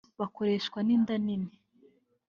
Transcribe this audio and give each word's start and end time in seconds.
bakoreshwa 0.19 0.79
n’inda 0.87 1.15
nini 1.25 1.51